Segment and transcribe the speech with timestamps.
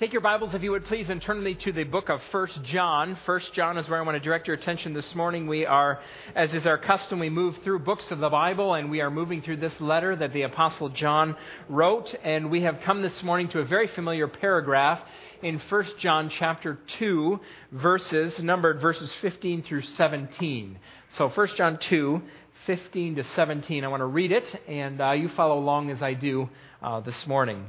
[0.00, 2.48] Take your Bibles, if you would please, and turn me to the book of 1
[2.64, 3.16] John.
[3.24, 5.46] 1 John is where I want to direct your attention this morning.
[5.46, 6.00] We are,
[6.34, 9.40] as is our custom, we move through books of the Bible, and we are moving
[9.40, 11.36] through this letter that the Apostle John
[11.68, 12.12] wrote.
[12.24, 15.00] And we have come this morning to a very familiar paragraph
[15.42, 17.38] in 1 John chapter 2,
[17.70, 20.76] verses, numbered verses 15 through 17.
[21.10, 22.20] So 1 John 2,
[22.66, 23.84] 15 to 17.
[23.84, 26.50] I want to read it, and uh, you follow along as I do
[26.82, 27.68] uh, this morning.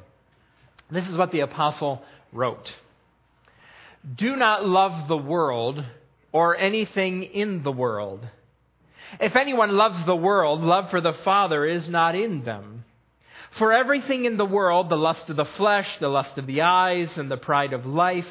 [0.91, 2.03] This is what the apostle
[2.35, 2.69] wrote
[4.15, 5.83] Do not love the world
[6.31, 8.27] or anything in the world.
[9.19, 12.83] If anyone loves the world, love for the Father is not in them.
[13.57, 17.17] For everything in the world, the lust of the flesh, the lust of the eyes,
[17.17, 18.27] and the pride of life,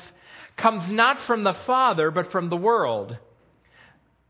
[0.56, 3.16] comes not from the Father, but from the world.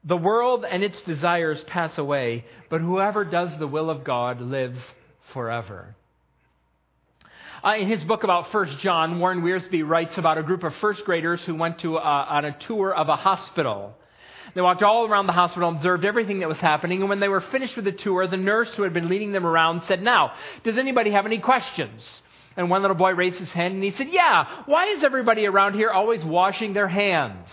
[0.04, 4.78] The world and its desires pass away, but whoever does the will of God lives
[5.32, 5.96] forever.
[7.64, 11.02] Uh, in his book about First John, Warren Wiersbe writes about a group of first
[11.06, 13.96] graders who went to, uh, on a tour of a hospital.
[14.54, 17.40] They walked all around the hospital, observed everything that was happening, and when they were
[17.40, 20.76] finished with the tour, the nurse who had been leading them around said, Now, does
[20.76, 22.06] anybody have any questions?
[22.54, 25.72] And one little boy raised his hand and he said, Yeah, why is everybody around
[25.72, 27.48] here always washing their hands?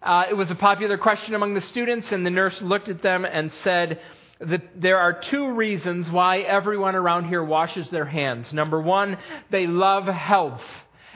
[0.00, 3.24] Uh, it was a popular question among the students, and the nurse looked at them
[3.24, 4.00] and said,
[4.40, 8.52] that there are two reasons why everyone around here washes their hands.
[8.52, 9.18] Number one,
[9.50, 10.62] they love health.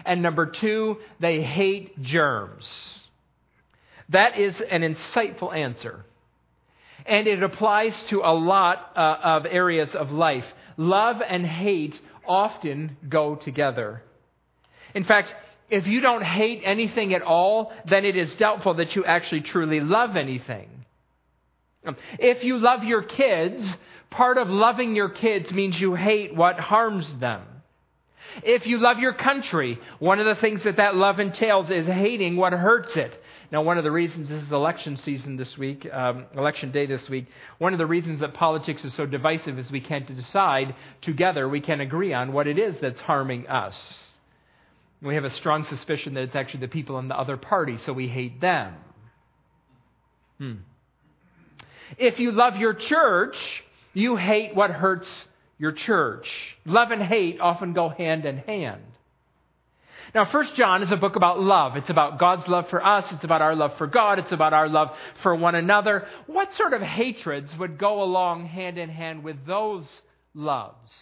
[0.05, 2.69] And number two, they hate germs.
[4.11, 6.05] That is an insightful answer.
[7.07, 10.45] And it applies to a lot uh, of areas of life.
[10.77, 14.03] Love and hate often go together.
[14.95, 15.35] In fact,
[15.71, 19.81] if you don't hate anything at all, then it is doubtful that you actually truly
[19.81, 20.69] love anything.
[22.19, 23.77] If you love your kids,
[24.11, 27.43] part of loving your kids means you hate what harms them.
[28.43, 32.37] If you love your country, one of the things that that love entails is hating
[32.37, 33.21] what hurts it.
[33.53, 37.09] Now, one of the reasons this is election season this week, um, election day this
[37.09, 37.27] week,
[37.59, 41.61] one of the reasons that politics is so divisive is we can't decide together, we
[41.61, 43.77] can't agree on what it is that's harming us.
[45.01, 47.93] We have a strong suspicion that it's actually the people in the other party, so
[47.93, 48.75] we hate them.
[50.39, 50.55] Hmm.
[51.99, 53.37] If you love your church,
[53.93, 55.09] you hate what hurts
[55.59, 56.29] your church.
[56.65, 58.83] Love and hate often go hand in hand.
[60.15, 61.77] Now, First John is a book about love.
[61.77, 63.11] It's about God's love for us.
[63.11, 64.19] It's about our love for God.
[64.19, 64.91] It's about our love
[65.23, 66.07] for one another.
[66.27, 69.89] What sort of hatreds would go along hand in hand with those
[70.35, 70.93] loves?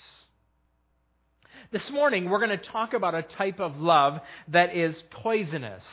[1.72, 5.84] This morning, we're going to talk about a type of love that is poisonous,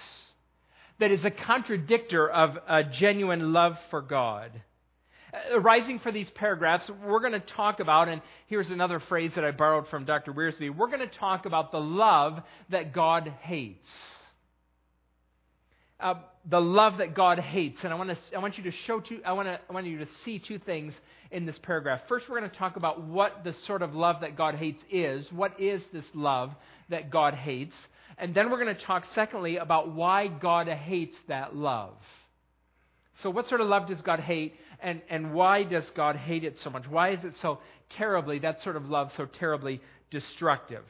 [0.99, 4.51] that is a contradictor of a genuine love for God.
[5.51, 9.45] Arising uh, for these paragraphs, we're going to talk about, and here's another phrase that
[9.45, 10.33] I borrowed from Dr.
[10.33, 13.89] Wiersbe we're going to talk about the love that God hates.
[15.99, 16.15] Uh,
[16.49, 17.83] the love that God hates.
[17.83, 19.85] And I want, to, I want you to show two, I want, to, I want
[19.85, 20.93] you to see two things
[21.29, 22.01] in this paragraph.
[22.07, 25.31] First, we're going to talk about what the sort of love that God hates is.
[25.31, 26.51] What is this love
[26.87, 27.75] that God hates?
[28.17, 31.93] And then we're going to talk, secondly, about why God hates that love.
[33.21, 34.55] So, what sort of love does God hate?
[34.81, 36.87] And, and why does God hate it so much?
[36.87, 37.59] Why is it so
[37.89, 39.81] terribly, that sort of love, so terribly
[40.11, 40.83] destructive?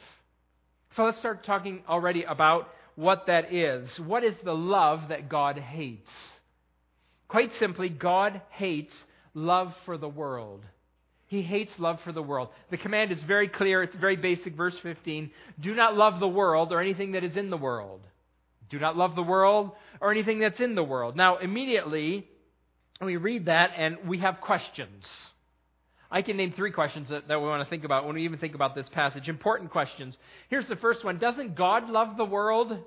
[0.95, 3.89] So let's start talking already about what that is.
[3.99, 6.09] What is the love that God hates?
[7.27, 8.93] Quite simply, God hates
[9.33, 10.63] love for the world.
[11.27, 12.49] He hates love for the world.
[12.71, 13.83] The command is very clear.
[13.83, 14.55] It's very basic.
[14.55, 15.29] Verse 15
[15.59, 18.01] Do not love the world or anything that is in the world.
[18.69, 19.71] Do not love the world
[20.01, 21.15] or anything that's in the world.
[21.15, 22.27] Now, immediately,
[23.07, 25.05] we read that and we have questions.
[26.11, 28.39] I can name three questions that, that we want to think about when we even
[28.39, 29.29] think about this passage.
[29.29, 30.17] Important questions.
[30.49, 32.77] Here's the first one Doesn't God love the world?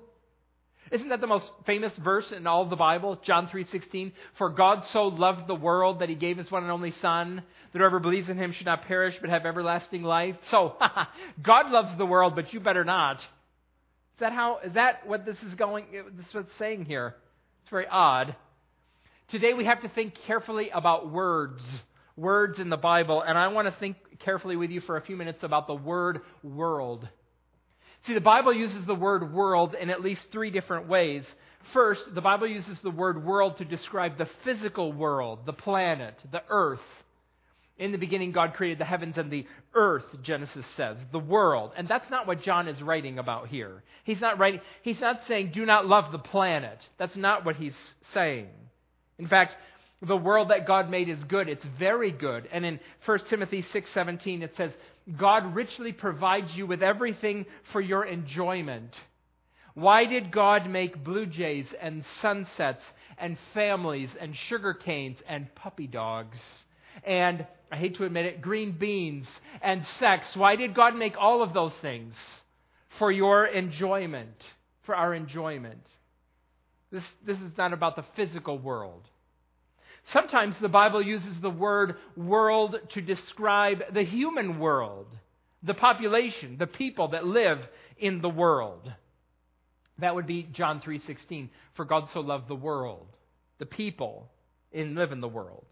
[0.90, 3.16] Isn't that the most famous verse in all of the Bible?
[3.22, 6.90] John 3:16, "For God so loved the world that he gave his one and only
[6.90, 10.76] son, that whoever believes in him should not perish but have everlasting life." So,
[11.42, 13.20] God loves the world, but you better not.
[13.20, 17.16] Is that how is that what this is going this is what it's saying here?
[17.62, 18.36] It's very odd.
[19.32, 21.62] Today we have to think carefully about words,
[22.18, 25.16] words in the Bible, and I want to think carefully with you for a few
[25.16, 27.08] minutes about the word world.
[28.06, 31.24] See, the Bible uses the word world in at least three different ways.
[31.72, 36.42] First, the Bible uses the word world to describe the physical world, the planet, the
[36.50, 36.80] earth.
[37.78, 41.72] In the beginning, God created the heavens and the earth, Genesis says, the world.
[41.74, 43.82] And that's not what John is writing about here.
[44.04, 46.86] He's not writing, he's not saying, do not love the planet.
[46.98, 47.76] That's not what he's
[48.12, 48.48] saying.
[49.18, 49.56] In fact,
[50.00, 51.48] the world that God made is good.
[51.48, 52.48] It's very good.
[52.50, 54.72] And in 1 Timothy 6:17 it says,
[55.16, 58.94] God richly provides you with everything for your enjoyment.
[59.74, 62.84] Why did God make blue jays and sunsets
[63.16, 66.38] and families and sugar canes and puppy dogs?
[67.04, 69.26] And, I hate to admit it, green beans
[69.62, 70.36] and sex.
[70.36, 72.14] Why did God make all of those things?
[72.98, 74.44] For your enjoyment,
[74.82, 75.86] for our enjoyment.
[76.92, 79.08] This, this is not about the physical world.
[80.12, 85.06] Sometimes the Bible uses the word world to describe the human world,
[85.62, 87.58] the population, the people that live
[87.98, 88.92] in the world.
[89.98, 93.06] That would be John 3:16, for God so loved the world,
[93.58, 94.30] the people
[94.70, 95.64] in live in the world.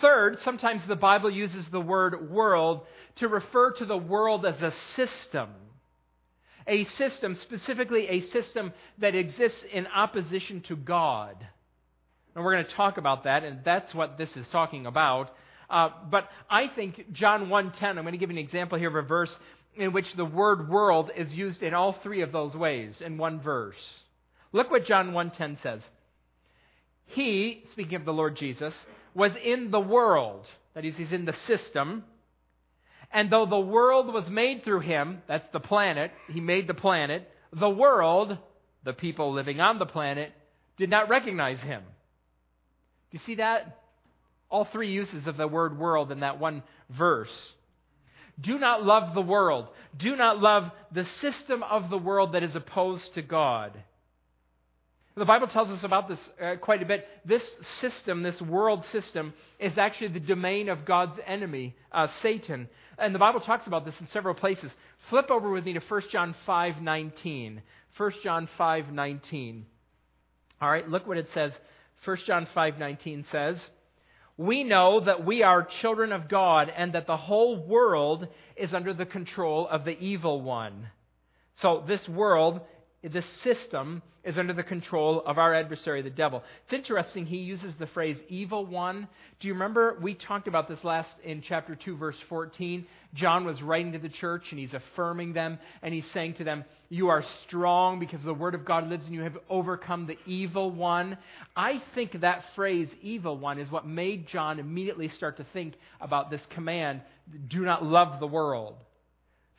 [0.00, 2.86] Third, sometimes the Bible uses the word world
[3.16, 5.50] to refer to the world as a system.
[6.70, 11.36] A system, specifically a system that exists in opposition to God.
[12.34, 15.30] And we're going to talk about that, and that's what this is talking about.
[15.68, 19.04] Uh, but I think John 1.10, I'm going to give you an example here of
[19.04, 19.36] a verse
[19.76, 23.40] in which the word world is used in all three of those ways in one
[23.40, 23.76] verse.
[24.52, 25.82] Look what John 1.10 says.
[27.06, 28.74] He, speaking of the Lord Jesus,
[29.14, 30.46] was in the world.
[30.74, 32.04] That is, he's in the system.
[33.12, 37.28] And though the world was made through him, that's the planet, he made the planet,
[37.52, 38.38] the world,
[38.84, 40.32] the people living on the planet,
[40.76, 41.82] did not recognize him.
[43.10, 43.78] Do you see that?
[44.48, 47.30] All three uses of the word world in that one verse.
[48.40, 49.66] Do not love the world.
[49.96, 53.72] Do not love the system of the world that is opposed to God.
[55.20, 57.06] The Bible tells us about this uh, quite a bit.
[57.26, 57.42] This
[57.78, 62.70] system, this world system, is actually the domain of God's enemy, uh, Satan.
[62.96, 64.72] And the Bible talks about this in several places.
[65.10, 67.60] Flip over with me to 1 John 5:19.
[67.98, 69.66] 1 John 5:19.
[70.58, 71.52] All right, look what it says.
[72.06, 73.60] 1 John 5:19 says,
[74.38, 78.26] "We know that we are children of God and that the whole world
[78.56, 80.88] is under the control of the evil one."
[81.56, 82.62] So this world
[83.02, 86.42] this system is under the control of our adversary, the devil.
[86.64, 89.08] It's interesting, he uses the phrase evil one.
[89.40, 92.86] Do you remember we talked about this last in chapter 2, verse 14?
[93.14, 96.64] John was writing to the church and he's affirming them and he's saying to them,
[96.90, 100.70] You are strong because the word of God lives in you, have overcome the evil
[100.70, 101.16] one.
[101.56, 106.30] I think that phrase, evil one, is what made John immediately start to think about
[106.30, 107.00] this command
[107.48, 108.74] do not love the world.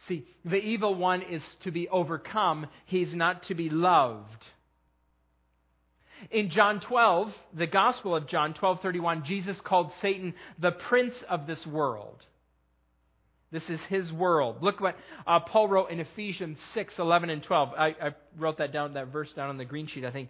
[0.08, 4.46] See, the evil one is to be overcome, he's not to be loved.
[6.30, 11.66] In John 12, the Gospel of John 12:31, Jesus called Satan the prince of this
[11.66, 12.24] world.
[13.52, 14.62] This is his world.
[14.62, 14.96] Look what
[15.28, 17.70] uh, Paul wrote in Ephesians 6, 11, and 12.
[17.78, 20.30] I, I wrote that down, that verse down on the green sheet, I think.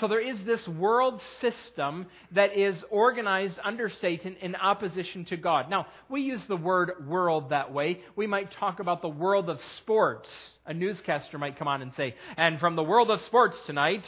[0.00, 5.68] So there is this world system that is organized under Satan in opposition to God.
[5.68, 8.00] Now, we use the word world that way.
[8.16, 10.30] We might talk about the world of sports.
[10.64, 14.04] A newscaster might come on and say, and from the world of sports tonight,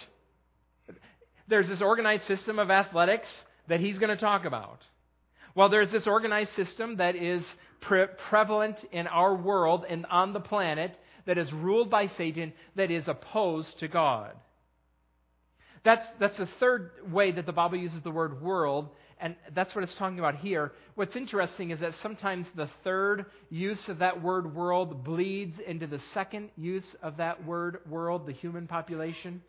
[1.48, 3.28] there's this organized system of athletics
[3.68, 4.80] that he's going to talk about.
[5.54, 7.44] Well, there's this organized system that is
[7.82, 12.90] pre- prevalent in our world and on the planet that is ruled by Satan that
[12.90, 14.32] is opposed to God.
[15.84, 18.88] That's, that's the third way that the Bible uses the word world,
[19.20, 20.72] and that's what it's talking about here.
[20.94, 26.00] What's interesting is that sometimes the third use of that word world bleeds into the
[26.14, 29.42] second use of that word world, the human population,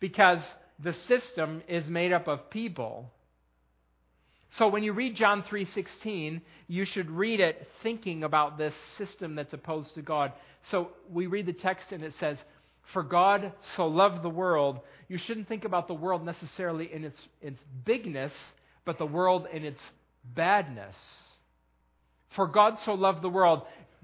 [0.00, 0.40] because
[0.82, 3.12] the system is made up of people.
[4.52, 9.52] So when you read John 3:16, you should read it thinking about this system that's
[9.52, 10.32] opposed to God.
[10.70, 12.38] So we read the text and it says,
[12.92, 17.18] "For God so loved the world you shouldn't think about the world necessarily in its,
[17.40, 18.32] its bigness,
[18.84, 19.80] but the world in its
[20.24, 20.96] badness.
[22.34, 23.62] For God so loved the world.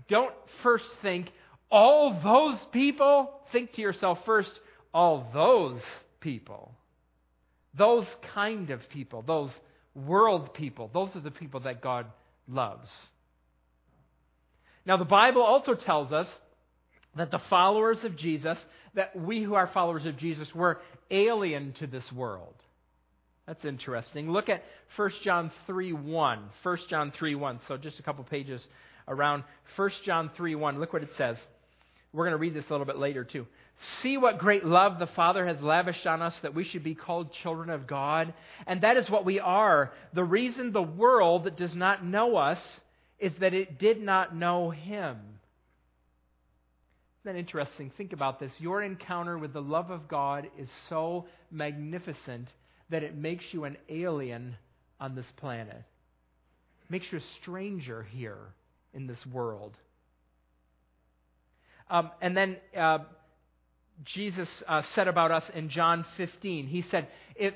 [0.08, 1.30] Don't first think,
[1.70, 3.30] all those people.
[3.52, 4.52] Think to yourself first,
[4.92, 5.80] all those
[6.20, 6.74] people.
[7.74, 9.50] Those kind of people, those
[9.94, 12.06] world people, those are the people that God
[12.48, 12.88] loves.
[14.84, 16.26] Now, the Bible also tells us
[17.16, 18.58] that the followers of Jesus,
[18.94, 22.54] that we who are followers of Jesus, were alien to this world.
[23.46, 24.30] That's interesting.
[24.30, 24.62] Look at
[24.96, 26.38] 1 John 3 1.
[26.62, 27.60] 1 John 3 1.
[27.66, 28.64] So just a couple pages
[29.08, 29.42] around
[29.76, 30.78] 1 John 3 1.
[30.78, 31.36] Look what it says.
[32.12, 33.46] We're going to read this a little bit later, too.
[34.02, 37.32] See what great love the Father has lavished on us that we should be called
[37.32, 38.34] children of God.
[38.66, 39.92] And that is what we are.
[40.12, 42.60] The reason the world does not know us
[43.18, 45.18] is that it did not know Him.
[47.22, 47.92] Isn't that interesting?
[47.98, 48.50] Think about this.
[48.58, 52.48] Your encounter with the love of God is so magnificent
[52.88, 54.56] that it makes you an alien
[54.98, 55.76] on this planet.
[55.76, 58.38] It makes you a stranger here
[58.94, 59.76] in this world.
[61.90, 62.98] Um, and then uh,
[64.04, 66.66] Jesus uh, said about us in John 15.
[66.66, 67.08] He said,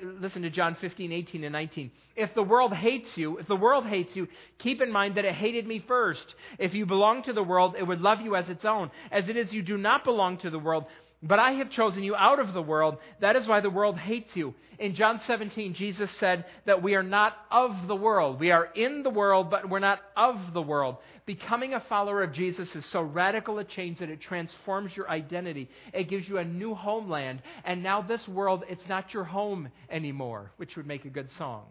[0.03, 1.91] listen to John 15, 18, and 19.
[2.17, 5.35] If the world hates you, if the world hates you, keep in mind that it
[5.35, 6.35] hated me first.
[6.59, 8.91] If you belong to the world, it would love you as its own.
[9.11, 10.85] As it is, you do not belong to the world,
[11.26, 12.99] but I have chosen you out of the world.
[13.21, 14.54] That is why the world hates you.
[14.78, 18.38] In John 17, Jesus said that we are not of the world.
[18.38, 20.97] We are in the world, but we're not of the world.
[21.25, 25.71] Becoming a follower of Jesus is so radical a change that it transforms your identity.
[25.95, 27.40] It gives you a new homeland.
[27.64, 31.64] And now this world, it's not your home anymore, which would make a good song.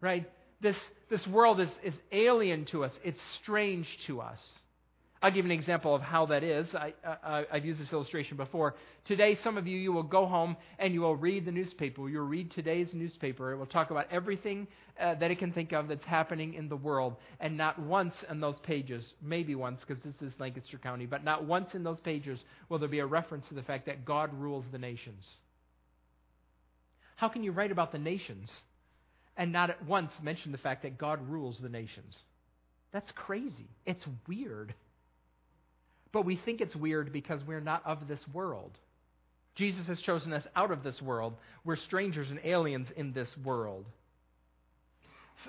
[0.00, 0.30] Right?
[0.62, 0.76] This,
[1.10, 2.98] this world is, is alien to us.
[3.04, 4.38] It's strange to us.
[5.24, 6.68] I'll give an example of how that is.
[6.74, 6.92] I,
[7.50, 8.74] have used this illustration before.
[9.06, 12.06] Today, some of you, you will go home and you will read the newspaper.
[12.10, 13.50] You'll read today's newspaper.
[13.50, 14.66] It will talk about everything
[15.00, 17.16] uh, that it can think of that's happening in the world.
[17.40, 21.46] And not once in those pages, maybe once because this is Lancaster County, but not
[21.46, 22.38] once in those pages
[22.68, 25.24] will there be a reference to the fact that God rules the nations.
[27.16, 28.50] How can you write about the nations
[29.38, 32.14] and not at once mention the fact that God rules the nations?
[32.92, 33.70] That's crazy.
[33.86, 34.74] It's weird.
[36.14, 38.70] But we think it's weird because we're not of this world.
[39.56, 41.34] Jesus has chosen us out of this world.
[41.64, 43.84] We're strangers and aliens in this world.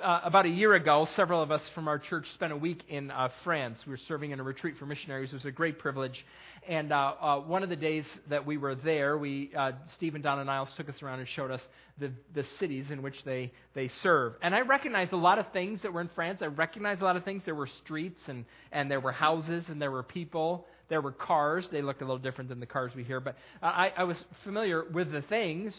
[0.01, 3.11] Uh, about a year ago, several of us from our church spent a week in
[3.11, 3.79] uh, France.
[3.85, 5.31] We were serving in a retreat for missionaries.
[5.31, 6.25] It was a great privilege.
[6.67, 10.23] And uh, uh one of the days that we were there, we uh, Steve and
[10.23, 11.61] Donna Niles took us around and showed us
[11.97, 14.33] the, the cities in which they, they serve.
[14.41, 16.41] And I recognized a lot of things that were in France.
[16.41, 17.43] I recognized a lot of things.
[17.45, 20.65] There were streets and, and there were houses and there were people.
[20.89, 21.67] There were cars.
[21.71, 23.19] They looked a little different than the cars we hear.
[23.19, 25.73] But I, I was familiar with the things,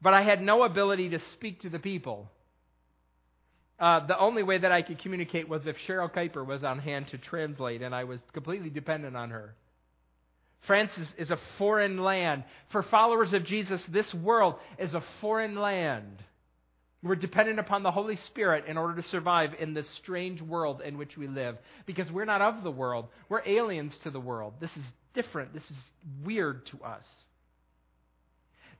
[0.00, 2.30] but I had no ability to speak to the people.
[3.78, 7.08] Uh, the only way that I could communicate was if Cheryl Kuiper was on hand
[7.08, 9.54] to translate, and I was completely dependent on her.
[10.66, 12.44] France is, is a foreign land.
[12.72, 16.22] For followers of Jesus, this world is a foreign land.
[17.02, 20.98] We're dependent upon the Holy Spirit in order to survive in this strange world in
[20.98, 21.56] which we live
[21.86, 23.06] because we're not of the world.
[23.28, 24.54] We're aliens to the world.
[24.60, 25.54] This is different.
[25.54, 25.76] This is
[26.24, 27.04] weird to us.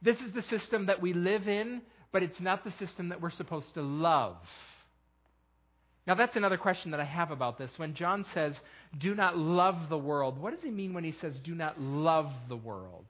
[0.02, 3.30] This is the system that we live in, but it's not the system that we're
[3.30, 4.36] supposed to love.
[6.08, 7.70] Now, that's another question that I have about this.
[7.76, 8.58] When John says,
[8.98, 12.32] do not love the world, what does he mean when he says, do not love
[12.48, 13.04] the world?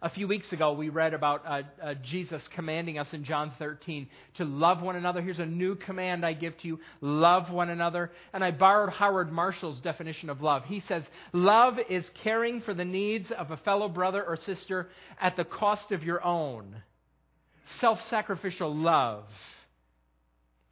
[0.00, 4.08] A few weeks ago, we read about uh, uh, Jesus commanding us in John 13
[4.36, 5.20] to love one another.
[5.20, 8.12] Here's a new command I give to you love one another.
[8.32, 10.64] And I borrowed Howard Marshall's definition of love.
[10.66, 15.36] He says, Love is caring for the needs of a fellow brother or sister at
[15.36, 16.82] the cost of your own.
[17.80, 19.24] Self sacrificial love.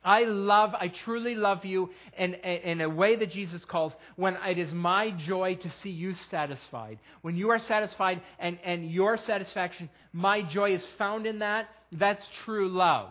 [0.02, 4.58] I love, I truly love you in, in a way that Jesus calls when it
[4.58, 6.98] is my joy to see you satisfied.
[7.20, 11.68] When you are satisfied and, and your satisfaction, my joy is found in that.
[11.92, 13.10] That's true love.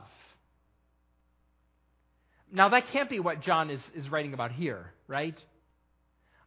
[2.51, 5.37] Now, that can't be what John is, is writing about here, right?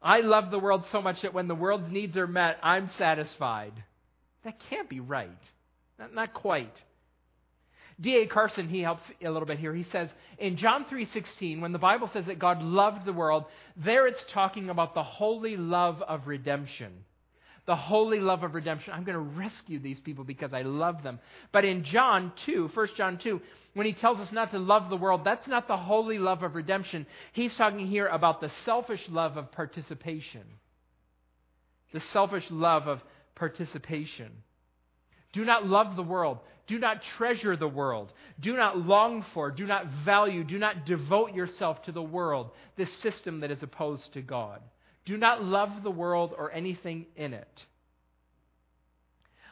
[0.03, 3.73] I love the world so much that when the world's needs are met, I'm satisfied.
[4.43, 5.31] That can't be right.
[6.01, 6.75] Not, not quite.
[8.03, 8.27] D.A.
[8.27, 9.73] Carson, he helps a little bit here.
[9.75, 13.45] He says, in John 3.16, when the Bible says that God loved the world,
[13.77, 16.93] there it's talking about the holy love of redemption.
[17.65, 18.93] The holy love of redemption.
[18.93, 21.21] I'm going to rescue these people because I love them.
[21.53, 23.41] But in John 2, 1 John 2,
[23.75, 26.57] when he tells us not to love the world, that's not the holy love of
[26.57, 27.07] redemption.
[27.33, 30.43] He's talking here about the selfish love of participation.
[31.93, 33.01] The selfish love of
[33.37, 34.33] participation.
[35.33, 36.39] Do not love the world.
[36.67, 38.13] Do not treasure the world.
[38.41, 42.93] Do not long for, do not value, do not devote yourself to the world, this
[42.99, 44.61] system that is opposed to God.
[45.05, 47.65] Do not love the world or anything in it.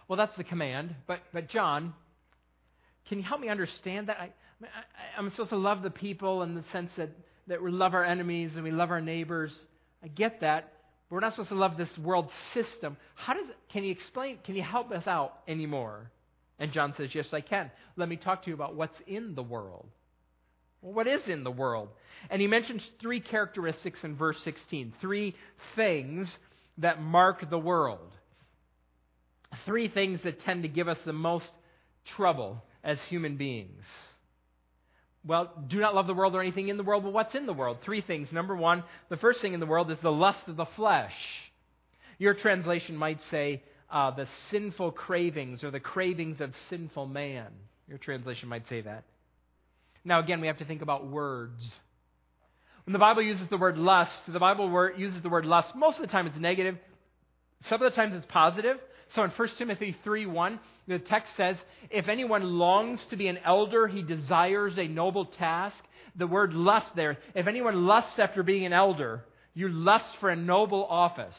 [0.07, 0.95] Well, that's the command.
[1.07, 1.95] But, but John,
[3.09, 4.19] can you help me understand that?
[4.19, 4.31] I,
[4.63, 7.11] I, am supposed to love the people in the sense that,
[7.49, 9.53] that we love our enemies and we love our neighbors.
[10.03, 10.73] I get that.
[11.09, 12.97] But we're not supposed to love this world system.
[13.17, 16.11] How does, can you explain, can you help us out anymore?
[16.61, 17.71] And John says, Yes, I can.
[17.97, 19.89] Let me talk to you about what's in the world.
[20.83, 21.89] Well, what is in the world?
[22.29, 25.35] And he mentions three characteristics in verse 16, three
[25.75, 26.29] things
[26.79, 28.13] that mark the world.
[29.65, 31.51] Three things that tend to give us the most
[32.17, 33.85] trouble as human beings.
[35.27, 37.53] Well, do not love the world or anything in the world, but what's in the
[37.53, 37.79] world?
[37.85, 38.33] Three things.
[38.33, 41.15] Number one, the first thing in the world is the lust of the flesh.
[42.19, 47.49] Your translation might say uh, the sinful cravings or the cravings of sinful man.
[47.89, 49.05] Your translation might say that.
[50.05, 51.61] Now, again, we have to think about words.
[52.85, 56.03] When the Bible uses the word lust, the Bible uses the word lust, most of
[56.03, 56.77] the time it's negative.
[57.69, 58.79] Some of the times it's positive.
[59.15, 61.57] So in 1 Timothy 3 1, the text says,
[61.91, 65.77] If anyone longs to be an elder, he desires a noble task.
[66.17, 70.37] The word lust there, if anyone lusts after being an elder, you lust for a
[70.37, 71.37] noble office.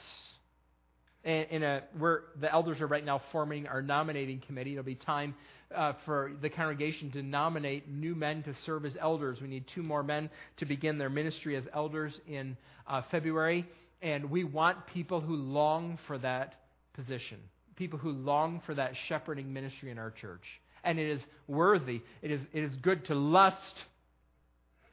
[1.23, 4.71] In a, where the elders are right now forming our nominating committee.
[4.71, 5.35] It'll be time
[5.75, 9.39] uh, for the congregation to nominate new men to serve as elders.
[9.39, 13.67] We need two more men to begin their ministry as elders in uh, February.
[14.01, 16.55] And we want people who long for that
[16.93, 17.37] position
[17.81, 20.43] people who long for that shepherding ministry in our church.
[20.83, 23.57] And it is worthy, it is, it is good to lust.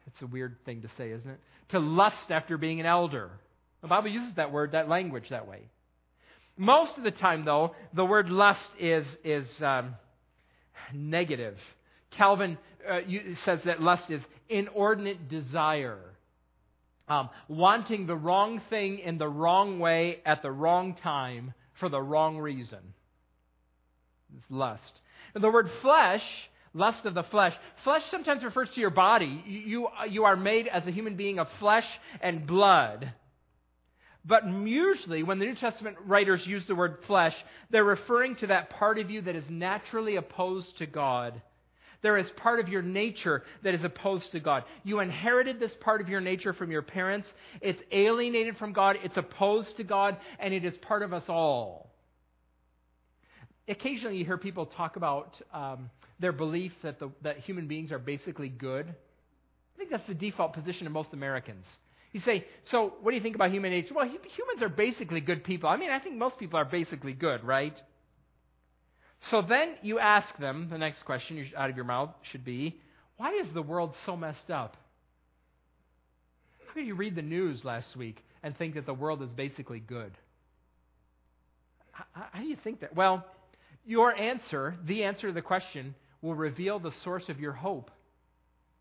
[0.07, 1.39] It's a weird thing to say, isn't it?
[1.71, 3.31] To lust after being an elder.
[3.83, 5.69] The Bible uses that word, that language, that way.
[6.59, 9.95] Most of the time, though, the word lust is, is um,
[10.93, 11.57] negative.
[12.11, 13.01] Calvin uh,
[13.45, 16.01] says that lust is inordinate desire.
[17.07, 22.03] Um, wanting the wrong thing in the wrong way at the wrong time for the
[22.03, 22.81] wrong reason.
[24.37, 25.01] It's lust.
[25.35, 26.25] And the word flesh,
[26.75, 29.43] lust of the flesh, flesh sometimes refers to your body.
[29.47, 31.87] You, you are made as a human being of flesh
[32.21, 33.13] and blood.
[34.29, 37.35] But usually, when the New Testament writers use the word flesh,
[37.71, 41.41] they're referring to that part of you that is naturally opposed to God.
[42.03, 44.65] There is part of your nature that is opposed to God.
[44.85, 47.27] You inherited this part of your nature from your parents.
[47.63, 51.91] It's alienated from God, it's opposed to God, and it is part of us all.
[53.67, 57.99] Occasionally, you hear people talk about um, their belief that, the, that human beings are
[57.99, 58.87] basically good.
[58.89, 61.65] I think that's the default position of most Americans.
[62.13, 63.95] You say, so what do you think about human nature?
[63.95, 65.69] Well, humans are basically good people.
[65.69, 67.77] I mean, I think most people are basically good, right?
[69.31, 72.81] So then you ask them, the next question out of your mouth should be,
[73.17, 74.77] why is the world so messed up?
[76.67, 79.81] How could you read the news last week and think that the world is basically
[79.81, 80.13] good?
[81.91, 82.95] How, how do you think that?
[82.95, 83.25] Well,
[83.85, 87.91] your answer, the answer to the question, will reveal the source of your hope.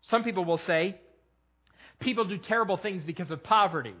[0.02, 1.00] Some people will say,
[2.00, 3.94] people do terrible things because of poverty.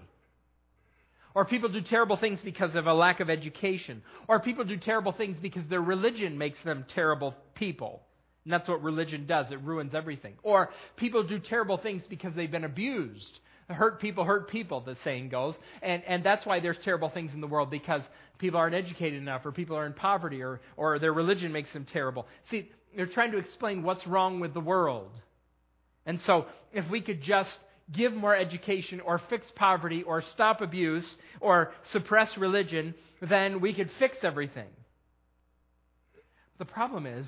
[1.34, 4.02] Or people do terrible things because of a lack of education.
[4.26, 8.02] Or people do terrible things because their religion makes them terrible people.
[8.44, 10.34] And that's what religion does, it ruins everything.
[10.42, 13.38] Or people do terrible things because they've been abused.
[13.68, 15.54] Hurt people hurt people, the saying goes.
[15.82, 18.00] And, and that's why there's terrible things in the world because
[18.38, 21.86] people aren't educated enough, or people are in poverty, or, or their religion makes them
[21.92, 22.26] terrible.
[22.50, 25.10] See, they're trying to explain what's wrong with the world.
[26.06, 27.50] And so, if we could just
[27.92, 33.90] give more education or fix poverty or stop abuse or suppress religion, then we could
[33.98, 34.68] fix everything.
[36.58, 37.26] The problem is,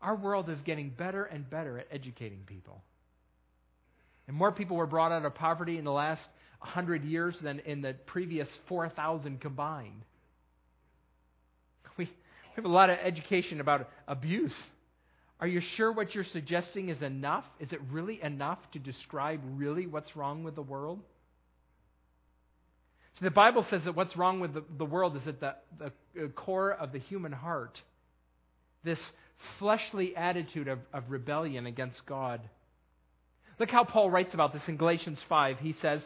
[0.00, 2.82] our world is getting better and better at educating people.
[4.26, 6.22] And more people were brought out of poverty in the last
[6.60, 10.04] 100 years than in the previous 4,000 combined.
[11.96, 12.08] We,
[12.54, 14.54] have a lot of education about abuse
[15.40, 17.44] are you sure what you're suggesting is enough?
[17.60, 21.00] Is it really enough to describe really what's wrong with the world?
[23.18, 26.24] So the Bible says that what's wrong with the, the world is at the, the
[26.24, 27.80] uh, core of the human heart.
[28.84, 28.98] This
[29.58, 32.40] fleshly attitude of, of rebellion against God.
[33.58, 35.58] Look how Paul writes about this in Galatians 5.
[35.58, 36.00] He says,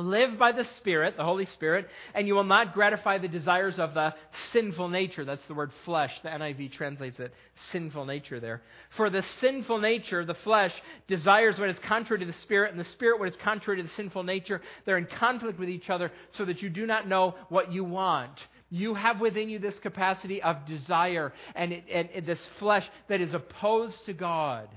[0.00, 3.94] Live by the Spirit, the Holy Spirit, and you will not gratify the desires of
[3.94, 4.14] the
[4.52, 5.24] sinful nature.
[5.24, 6.12] That's the word flesh.
[6.22, 7.32] The NIV translates it
[7.70, 8.62] sinful nature there.
[8.96, 10.72] For the sinful nature, the flesh,
[11.08, 13.94] desires what is contrary to the Spirit, and the Spirit what is contrary to the
[13.94, 14.60] sinful nature.
[14.84, 18.38] They're in conflict with each other so that you do not know what you want.
[18.70, 23.20] You have within you this capacity of desire and, it, and, and this flesh that
[23.20, 24.68] is opposed to God.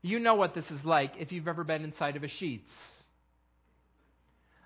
[0.00, 2.60] You know what this is like if you've ever been inside of a Sheetz.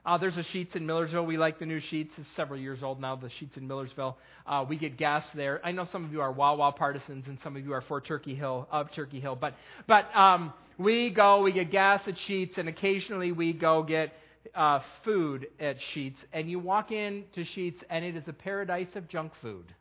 [0.04, 1.26] Uh, there's a Sheetz in Millersville.
[1.26, 2.08] We like the new Sheetz.
[2.16, 4.16] It's several years old now, the Sheetz in Millersville.
[4.46, 5.60] Uh, we get gas there.
[5.64, 8.34] I know some of you are Wawa partisans and some of you are for Turkey
[8.34, 9.36] Hill, of Turkey Hill.
[9.36, 9.54] But,
[9.86, 14.12] but um, we go, we get gas at Sheetz, and occasionally we go get
[14.54, 16.16] uh, food at Sheetz.
[16.32, 19.74] And you walk into Sheetz, and it is a paradise of junk food.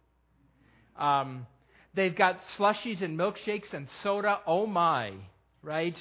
[0.98, 1.46] Um,
[1.96, 4.40] they've got slushies and milkshakes and soda.
[4.46, 5.14] Oh my
[5.68, 5.98] right?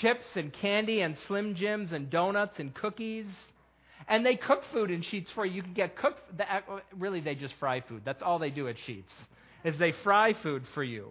[0.00, 3.26] Chips and candy and Slim Jims and donuts and cookies.
[4.08, 5.54] And they cook food in Sheetz for you.
[5.54, 6.20] You can get cooked.
[6.98, 8.02] Really, they just fry food.
[8.04, 9.04] That's all they do at Sheetz,
[9.64, 11.10] is they fry food for you.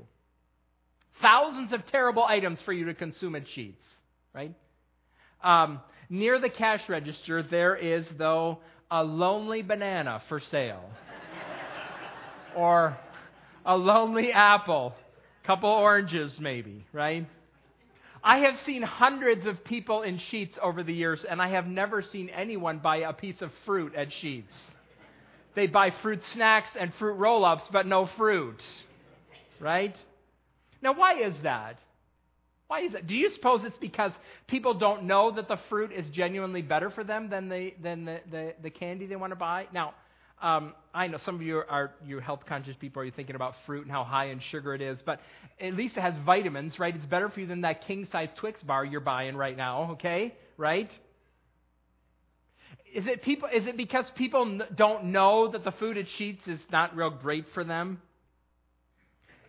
[1.22, 3.76] Thousands of terrible items for you to consume at Sheetz,
[4.34, 4.54] right?
[5.44, 10.84] Um, near the cash register, there is, though, a lonely banana for sale,
[12.56, 12.98] or
[13.66, 14.94] a lonely apple,
[15.46, 17.28] couple oranges, maybe, right?
[18.24, 22.02] I have seen hundreds of people in Sheetz over the years, and I have never
[22.04, 24.44] seen anyone buy a piece of fruit at Sheetz.
[25.56, 28.62] They buy fruit snacks and fruit roll ups, but no fruit.
[29.60, 29.96] Right?
[30.82, 31.78] Now, why is that?
[32.68, 33.08] Why is that?
[33.08, 34.14] Do you suppose it's because
[34.48, 38.22] people don't know that the fruit is genuinely better for them than, the, than the,
[38.32, 39.68] the, the candy they want to buy?
[39.74, 39.94] Now,
[40.42, 43.02] um, I know some of you are you health conscious people.
[43.02, 45.00] Are you thinking about fruit and how high in sugar it is?
[45.06, 45.20] But
[45.60, 46.96] at least it has vitamins, right?
[46.96, 49.92] It's better for you than that king size Twix bar you're buying right now.
[49.94, 50.90] Okay, right?
[52.94, 53.48] Is it people?
[53.54, 57.46] Is it because people don't know that the food at Sheetz is not real great
[57.54, 58.02] for them?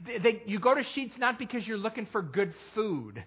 [0.07, 3.25] They, they, you go to Sheetz not because you're looking for good food.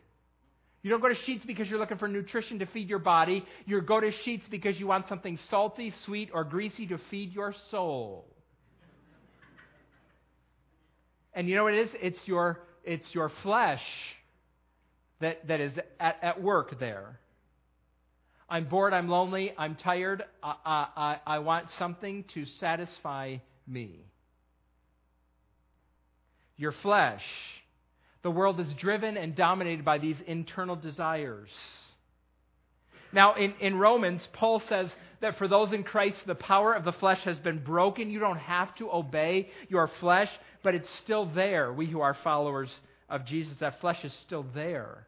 [0.85, 3.43] You don't go to Sheetz because you're looking for nutrition to feed your body.
[3.65, 7.55] You go to Sheetz because you want something salty, sweet, or greasy to feed your
[7.71, 8.27] soul.
[11.33, 11.89] And you know what it is?
[11.95, 13.81] It's your, it's your flesh
[15.21, 17.19] that, that is at, at work there.
[18.47, 24.05] I'm bored, I'm lonely, I'm tired, I, I, I want something to satisfy me.
[26.57, 27.23] Your flesh
[28.25, 31.51] the world is driven and dominated by these internal desires.
[33.13, 34.89] Now, in, in Romans, Paul says
[35.21, 38.09] that for those in Christ, the power of the flesh has been broken.
[38.09, 40.31] You don't have to obey your flesh,
[40.63, 41.71] but it's still there.
[41.71, 42.71] We who are followers
[43.11, 45.05] of Jesus, that flesh is still there.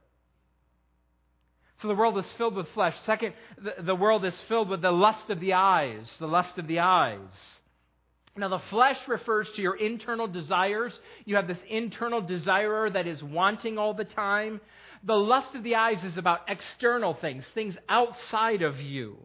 [1.82, 2.93] So the world is filled with flesh.
[3.08, 6.08] Second, the, the world is filled with the lust of the eyes.
[6.19, 7.17] The lust of the eyes.
[8.38, 10.97] Now, the flesh refers to your internal desires.
[11.26, 14.62] You have this internal desirer that is wanting all the time.
[15.04, 19.17] The lust of the eyes is about external things, things outside of you.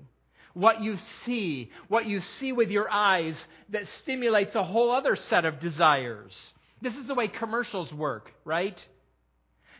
[0.55, 3.37] What you see, what you see with your eyes
[3.71, 6.35] that stimulates a whole other set of desires.
[6.83, 8.79] This is the way commercials work, right?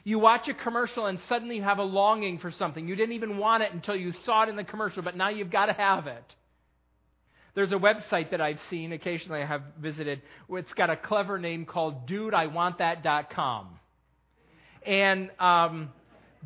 [0.05, 2.89] You watch a commercial and suddenly you have a longing for something.
[2.89, 5.51] You didn't even want it until you saw it in the commercial, but now you've
[5.51, 6.35] got to have it.
[7.55, 11.67] There's a website that I've seen, occasionally I have visited, it's got a clever name
[11.67, 13.79] called DudeIWantThat.com.
[14.87, 15.91] And um,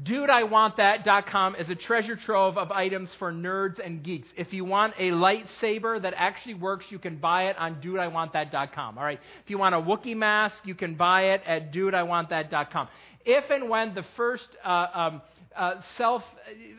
[0.03, 4.31] DudeIWantThat.com is a treasure trove of items for nerds and geeks.
[4.37, 8.99] If you want a lightsaber that actually works, you can buy it on DudeIWantThat.com.
[8.99, 9.21] All right.
[9.43, 12.89] If you want a Wookiee mask, you can buy it at DudeIWantThat.com.
[13.27, 15.23] If and when the first uh, um,
[15.57, 16.23] uh, self,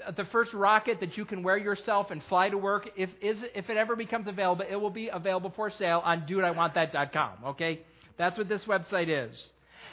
[0.07, 3.37] uh, the first rocket that you can wear yourself and fly to work, if, is,
[3.53, 7.31] if it ever becomes available, it will be available for sale on DudeIWantThat.com.
[7.47, 7.81] Okay?
[8.17, 9.37] That's what this website is.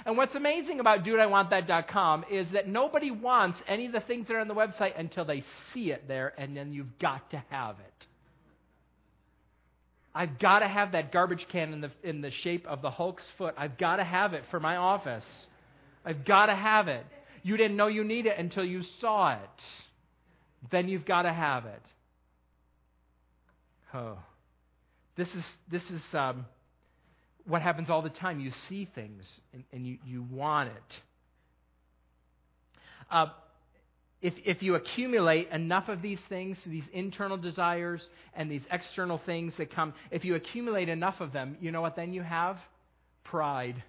[0.07, 4.41] And what's amazing about DudeIWantThat.com is that nobody wants any of the things that are
[4.41, 8.07] on the website until they see it there, and then you've got to have it.
[10.15, 13.25] I've got to have that garbage can in the, in the shape of the Hulk's
[13.37, 13.55] foot.
[13.59, 15.25] I've got to have it for my office.
[16.05, 17.05] I've got to have it.
[17.43, 19.63] You didn't know you need it until you saw it.
[20.71, 21.83] Then you've got to have it.
[23.93, 24.19] Oh.
[25.17, 26.47] This is, this is um,
[27.47, 28.41] what happens all the time.
[28.41, 31.01] You see things and, and you, you want it.
[33.11, 33.27] Uh,
[34.23, 38.01] if, if you accumulate enough of these things, these internal desires
[38.35, 41.95] and these external things that come, if you accumulate enough of them, you know what
[41.95, 42.57] then you have?
[43.23, 43.83] Pride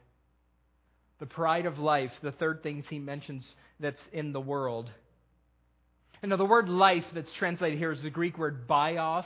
[1.20, 3.50] the pride of life, the third thing he mentions
[3.80, 4.90] that's in the world.
[6.22, 9.26] And now the word life that's translated here is the Greek word bios.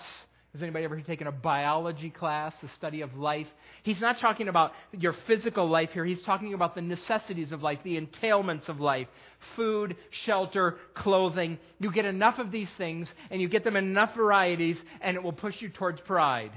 [0.54, 3.46] Has anybody ever taken a biology class, the study of life?
[3.84, 6.04] He's not talking about your physical life here.
[6.04, 9.08] He's talking about the necessities of life, the entailments of life
[9.56, 11.60] food, shelter, clothing.
[11.80, 15.24] You get enough of these things, and you get them in enough varieties, and it
[15.24, 16.52] will push you towards pride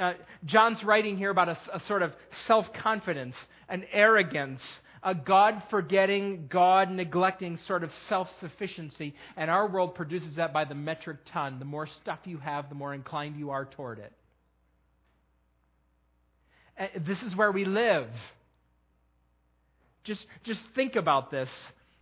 [0.00, 2.12] uh, John's writing here about a, a sort of
[2.46, 3.36] self confidence,
[3.68, 4.60] an arrogance,
[5.02, 9.14] a God forgetting, God neglecting sort of self sufficiency.
[9.36, 11.58] And our world produces that by the metric ton.
[11.58, 14.12] The more stuff you have, the more inclined you are toward it.
[16.78, 18.08] Uh, this is where we live.
[20.04, 21.48] Just, just think about this.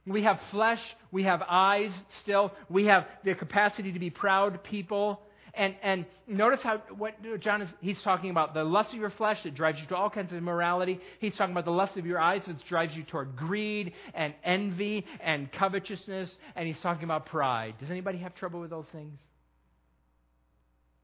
[0.06, 0.80] We have flesh,
[1.12, 1.92] we have eyes
[2.22, 5.20] still, we have the capacity to be proud people
[5.54, 9.38] And, and notice how what John is he's talking about the lust of your flesh
[9.44, 11.00] that drives you to all kinds of immorality.
[11.18, 15.04] He's talking about the lust of your eyes which drives you toward greed and envy
[15.20, 16.30] and covetousness.
[16.54, 17.74] And he's talking about pride.
[17.80, 19.18] Does anybody have trouble with those things?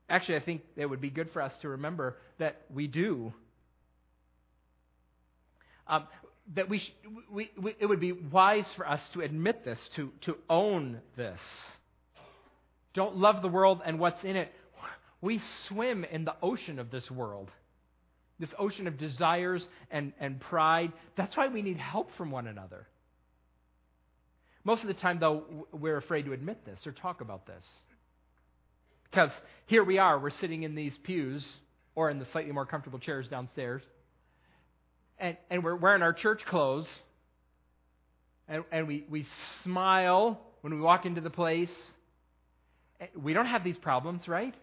[0.09, 3.32] Actually, I think it would be good for us to remember that we do.
[5.88, 6.06] Um,
[6.54, 6.94] that we, sh-
[7.30, 11.40] we, we, it would be wise for us to admit this, to, to own this.
[12.96, 14.50] Don't love the world and what's in it.
[15.20, 17.50] We swim in the ocean of this world,
[18.40, 20.92] this ocean of desires and, and pride.
[21.14, 22.87] That's why we need help from one another.
[24.64, 27.62] Most of the time, though, we're afraid to admit this or talk about this.
[29.11, 29.30] Because
[29.66, 31.44] here we are, we're sitting in these pews
[31.94, 33.82] or in the slightly more comfortable chairs downstairs,
[35.18, 36.88] and, and we're wearing our church clothes,
[38.48, 39.26] and, and we, we
[39.64, 41.70] smile when we walk into the place.
[43.00, 44.54] Eh, we don't have these problems, right?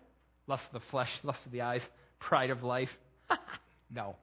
[0.47, 1.81] Lust of the flesh, lust of the eyes,
[2.19, 2.89] pride of life.
[3.91, 4.15] no.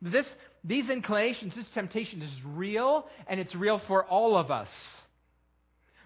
[0.00, 0.28] This,
[0.62, 4.68] these inclinations, this temptation is real, and it's real for all of us.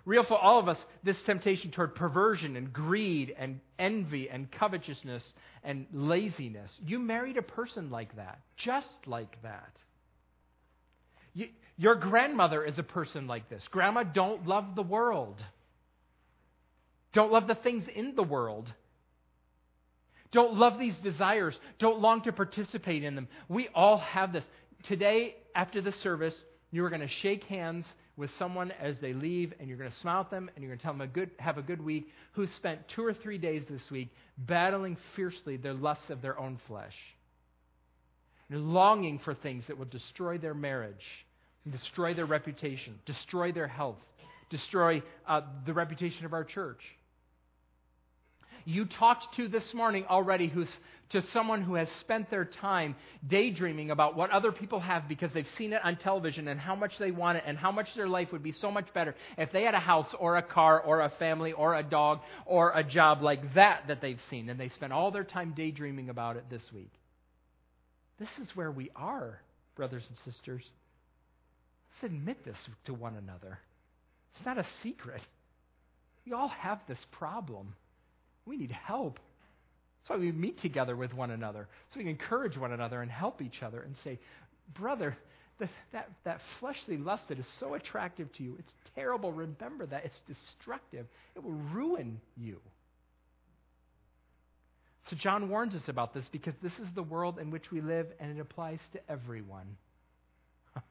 [0.05, 5.23] Real for all of us, this temptation toward perversion and greed and envy and covetousness
[5.63, 6.71] and laziness.
[6.85, 9.71] You married a person like that, just like that.
[11.35, 13.63] You, your grandmother is a person like this.
[13.71, 15.41] Grandma, don't love the world.
[17.13, 18.73] Don't love the things in the world.
[20.33, 21.55] Don't love these desires.
[21.79, 23.29] Don't long to participate in them.
[23.49, 24.45] We all have this.
[24.85, 26.35] Today, after the service,
[26.71, 27.85] you are going to shake hands
[28.17, 30.79] with someone as they leave, and you're going to smile at them, and you're going
[30.79, 33.63] to tell them a good, have a good week, who spent two or three days
[33.69, 36.95] this week battling fiercely their lusts of their own flesh.
[38.51, 41.05] Longing for things that will destroy their marriage,
[41.71, 43.97] destroy their reputation, destroy their health,
[44.51, 46.81] destroy uh, the reputation of our church
[48.65, 50.69] you talked to this morning already who's
[51.11, 52.97] to someone who has spent their time
[53.29, 56.93] daydreaming about what other people have because they've seen it on television and how much
[56.99, 59.65] they want it and how much their life would be so much better if they
[59.65, 63.23] had a house or a car or a family or a dog or a job
[63.23, 66.63] like that that they've seen and they spent all their time daydreaming about it this
[66.75, 66.93] week.
[68.19, 69.41] This is where we are,
[69.77, 70.63] brothers and sisters.
[72.03, 73.59] Let's admit this to one another.
[74.35, 75.21] It's not a secret.
[76.25, 77.75] We all have this problem.
[78.47, 79.19] We need help.
[80.03, 83.11] That's why we meet together with one another, so we can encourage one another and
[83.11, 84.19] help each other and say,
[84.75, 85.17] Brother,
[85.59, 89.33] the, that, that fleshly lust that is so attractive to you, it's terrible.
[89.33, 90.05] Remember that.
[90.05, 92.59] It's destructive, it will ruin you.
[95.11, 98.07] So, John warns us about this because this is the world in which we live
[98.21, 99.77] and it applies to everyone.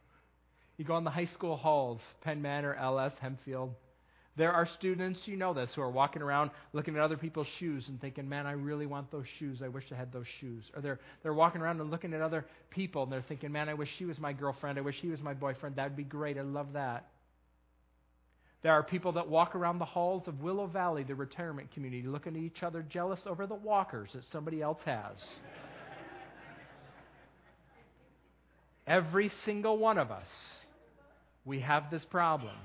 [0.77, 3.71] you go in the high school halls, Penn Manor, LS, Hempfield.
[4.37, 7.83] There are students, you know this, who are walking around looking at other people's shoes
[7.89, 9.61] and thinking, man, I really want those shoes.
[9.61, 10.63] I wish I had those shoes.
[10.73, 13.73] Or they're, they're walking around and looking at other people and they're thinking, man, I
[13.73, 14.77] wish she was my girlfriend.
[14.77, 15.75] I wish he was my boyfriend.
[15.75, 16.37] That would be great.
[16.37, 17.07] I love that.
[18.63, 22.35] There are people that walk around the halls of Willow Valley, the retirement community, looking
[22.35, 25.17] at each other jealous over the walkers that somebody else has.
[28.85, 30.27] Every single one of us,
[31.43, 32.55] we have this problem.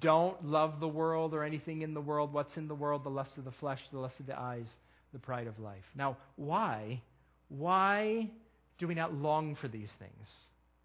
[0.00, 2.32] Don't love the world or anything in the world.
[2.32, 3.04] What's in the world?
[3.04, 4.66] The lust of the flesh, the lust of the eyes,
[5.12, 5.84] the pride of life.
[5.96, 7.02] Now, why?
[7.48, 8.30] Why
[8.78, 10.26] do we not long for these things?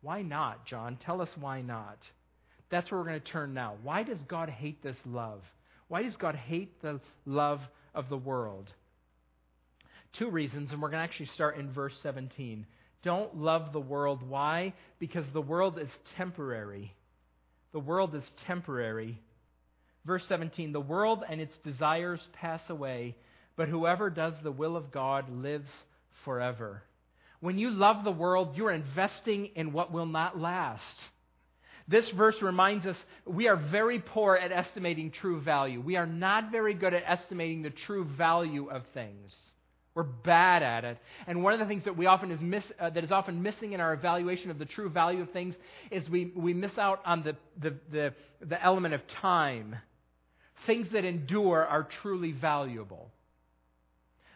[0.02, 0.98] Why not, John?
[1.06, 1.98] Tell us why not.
[2.70, 3.76] That's where we're going to turn now.
[3.84, 5.42] Why does God hate this love?
[5.90, 7.60] Why does God hate the love
[7.94, 8.70] of the world?
[10.18, 12.66] Two reasons, and we're going to actually start in verse 17.
[13.04, 14.28] Don't love the world.
[14.28, 14.74] Why?
[15.00, 16.94] Because the world is temporary
[17.74, 19.20] the world is temporary.
[20.06, 23.16] Verse 17 The world and its desires pass away,
[23.58, 25.70] but whoever does the will of God lives
[26.24, 26.84] forever.
[27.40, 30.84] When you love the world, you're investing in what will not last.
[31.88, 35.82] This verse reminds us we are very poor at estimating true value.
[35.82, 39.34] We are not very good at estimating the true value of things.
[39.96, 40.98] We're bad at it.
[41.28, 43.74] And one of the things that we often is miss, uh, that is often missing
[43.74, 45.56] in our evaluation of the true value of things
[45.92, 49.76] is we, we miss out on the, the, the, the element of time.
[50.66, 53.12] Things that endure are truly valuable.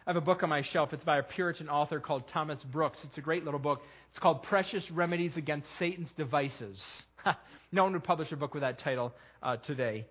[0.06, 0.92] I have a book on my shelf.
[0.92, 2.98] It's by a Puritan author called Thomas Brooks.
[3.04, 3.80] It's a great little book.
[4.10, 6.80] It's called Precious Remedies Against Satan's Devices.
[7.72, 10.06] no one would publish a book with that title uh, today.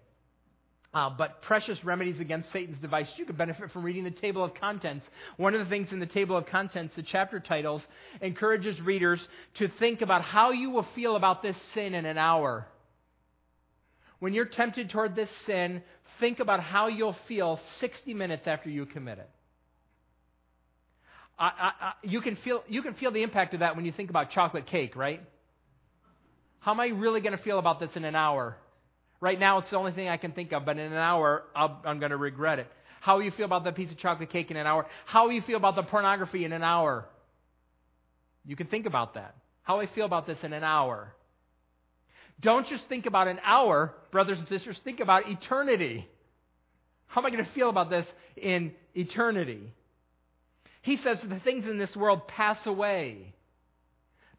[0.98, 3.06] Uh, but precious remedies against Satan's device.
[3.18, 5.06] You could benefit from reading the table of contents.
[5.36, 7.84] One of the things in the table of contents, the chapter titles,
[8.20, 9.20] encourages readers
[9.60, 12.66] to think about how you will feel about this sin in an hour.
[14.18, 15.84] When you're tempted toward this sin,
[16.20, 19.30] think about how you'll feel 60 minutes after you commit it.
[21.38, 23.92] I, I, I, you, can feel, you can feel the impact of that when you
[23.92, 25.22] think about chocolate cake, right?
[26.58, 28.58] How am I really going to feel about this in an hour?
[29.20, 31.66] Right now, it's the only thing I can think of, but in an hour, i
[31.86, 32.68] am going to regret it.
[33.02, 34.86] How you feel about that piece of chocolate cake in an hour?
[35.06, 37.06] How you feel about the pornography in an hour?
[38.46, 39.36] You can think about that.
[39.64, 41.14] How I feel about this in an hour?
[42.40, 46.08] Don't just think about an hour, brothers and sisters, think about eternity.
[47.08, 49.74] How am I going to feel about this in eternity?
[50.84, 53.34] He says the things in this world pass away.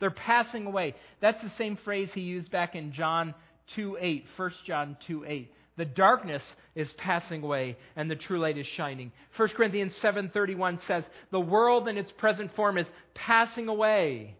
[0.00, 0.94] They're passing away.
[1.20, 3.34] That's the same phrase he used back in John
[3.74, 5.52] 2 8, 1 John 2 8.
[5.76, 6.42] The darkness
[6.74, 9.12] is passing away and the true light is shining.
[9.36, 14.36] 1 Corinthians 7:31 says, "The world in its present form is passing away."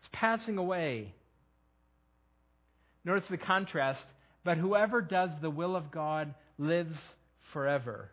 [0.00, 1.14] It's passing away.
[3.04, 4.04] Notice the contrast,
[4.44, 6.98] but whoever does the will of God lives
[7.52, 8.10] forever.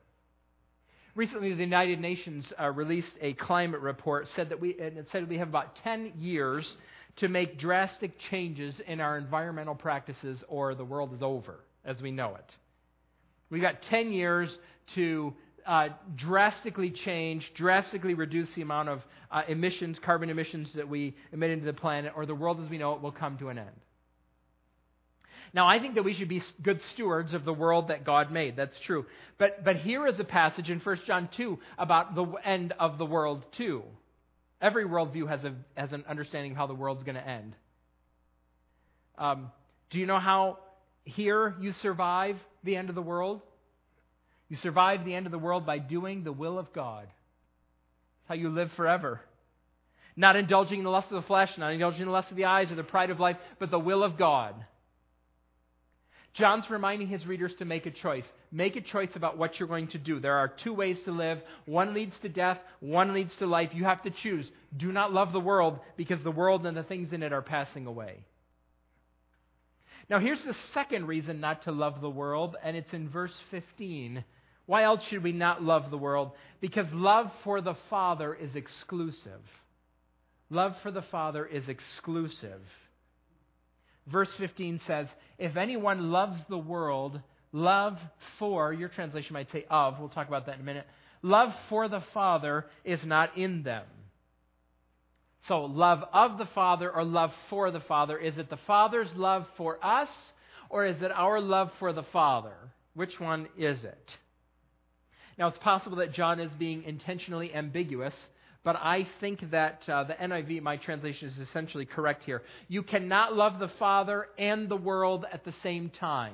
[1.16, 4.28] Recently, the United Nations uh, released a climate report.
[4.36, 6.72] Said that we and it said we have about 10 years
[7.18, 12.12] to make drastic changes in our environmental practices, or the world is over as we
[12.12, 12.52] know it.
[13.50, 14.50] We've got 10 years
[14.96, 15.34] to
[15.66, 19.02] uh, drastically change, drastically reduce the amount of
[19.32, 22.78] uh, emissions, carbon emissions that we emit into the planet, or the world as we
[22.78, 23.70] know it will come to an end.
[25.54, 28.58] Now, I think that we should be good stewards of the world that God made.
[28.58, 29.06] That's true.
[29.38, 33.06] But, but here is a passage in 1 John 2 about the end of the
[33.06, 33.84] world, too.
[34.62, 37.56] Every worldview has, a, has an understanding of how the world's going to end.
[39.18, 39.52] Um,
[39.90, 40.60] do you know how
[41.04, 43.42] here you survive the end of the world?
[44.50, 47.06] You survive the end of the world by doing the will of God.
[47.06, 49.22] That's how you live forever.
[50.16, 52.46] Not indulging in the lust of the flesh, not indulging in the lust of the
[52.46, 54.56] eyes or the pride of life, but the will of God.
[56.36, 58.26] John's reminding his readers to make a choice.
[58.52, 60.20] Make a choice about what you're going to do.
[60.20, 61.40] There are two ways to live.
[61.66, 63.70] One leads to death, one leads to life.
[63.74, 64.50] You have to choose.
[64.76, 67.86] Do not love the world because the world and the things in it are passing
[67.86, 68.26] away.
[70.10, 74.24] Now, here's the second reason not to love the world, and it's in verse 15.
[74.66, 76.32] Why else should we not love the world?
[76.60, 79.42] Because love for the Father is exclusive.
[80.50, 82.62] Love for the Father is exclusive.
[84.08, 87.20] Verse 15 says, If anyone loves the world,
[87.52, 87.98] love
[88.38, 90.86] for, your translation might say of, we'll talk about that in a minute,
[91.22, 93.86] love for the Father is not in them.
[95.48, 99.46] So, love of the Father or love for the Father, is it the Father's love
[99.58, 100.10] for us
[100.70, 102.56] or is it our love for the Father?
[102.96, 104.10] Which one is it?
[105.38, 108.14] Now, it's possible that John is being intentionally ambiguous
[108.66, 112.42] but I think that uh, the NIV, my translation, is essentially correct here.
[112.68, 116.34] You cannot love the Father and the world at the same time.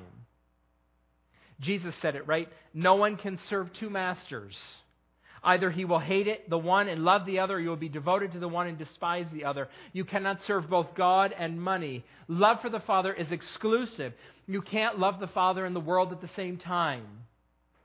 [1.60, 2.48] Jesus said it, right?
[2.72, 4.56] No one can serve two masters.
[5.44, 7.90] Either he will hate it, the one, and love the other, or you will be
[7.90, 9.68] devoted to the one and despise the other.
[9.92, 12.02] You cannot serve both God and money.
[12.28, 14.14] Love for the Father is exclusive.
[14.46, 17.04] You can't love the Father and the world at the same time.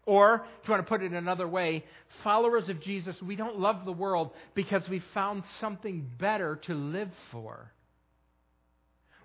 [0.07, 1.83] Or, if you want to put it another way,
[2.23, 7.11] followers of Jesus, we don't love the world because we found something better to live
[7.29, 7.73] for.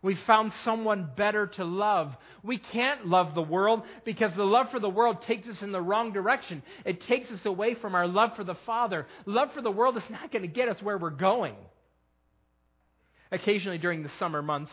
[0.03, 2.17] We found someone better to love.
[2.43, 5.81] We can't love the world because the love for the world takes us in the
[5.81, 6.65] wrong direction.
[6.85, 9.07] It takes us away from our love for the Father.
[9.25, 11.55] Love for the world is not going to get us where we're going.
[13.31, 14.73] Occasionally during the summer months,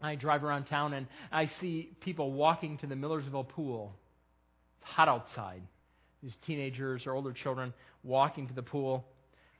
[0.00, 3.96] I drive around town and I see people walking to the Millersville pool
[4.84, 5.62] hot outside.
[6.22, 9.04] These teenagers or older children walking to the pool.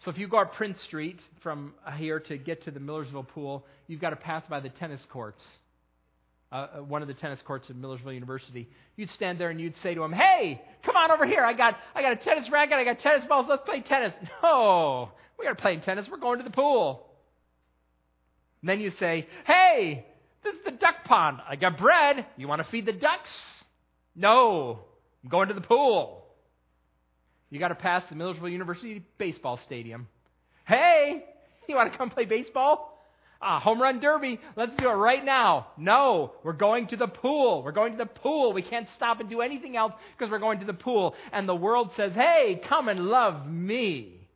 [0.05, 3.67] So if you go up Prince Street from here to get to the Millersville pool,
[3.87, 5.43] you've got to pass by the tennis courts.
[6.53, 8.69] Uh, uh, one of the tennis courts at Millersville University.
[8.97, 11.43] You'd stand there and you'd say to them, "Hey, come on over here.
[11.45, 12.75] I got I got a tennis racket.
[12.75, 13.47] I got tennis balls.
[13.49, 16.07] Let's play tennis." No, we aren't playing tennis.
[16.09, 17.11] We're going to the pool.
[18.61, 20.07] And then you say, "Hey,
[20.45, 21.39] this is the duck pond.
[21.49, 22.25] I got bread.
[22.37, 23.31] You want to feed the ducks?"
[24.15, 24.85] No,
[25.25, 26.27] I'm going to the pool.
[27.51, 30.07] You got to pass the Millersville University baseball stadium.
[30.67, 31.25] Hey,
[31.69, 32.91] you want to come play baseball?
[33.41, 34.39] Ah, home run derby.
[34.57, 35.69] Let's do it right now.
[35.77, 37.63] No, we're going to the pool.
[37.63, 38.53] We're going to the pool.
[38.53, 41.15] We can't stop and do anything else because we're going to the pool.
[41.33, 44.29] And the world says, hey, come and love me.